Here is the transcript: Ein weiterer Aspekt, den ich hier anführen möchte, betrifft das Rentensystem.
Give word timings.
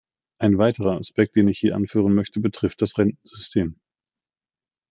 Ein 0.39 0.57
weiterer 0.57 0.97
Aspekt, 0.99 1.35
den 1.35 1.47
ich 1.47 1.59
hier 1.59 1.75
anführen 1.75 2.15
möchte, 2.15 2.39
betrifft 2.39 2.81
das 2.81 2.97
Rentensystem. 2.97 3.79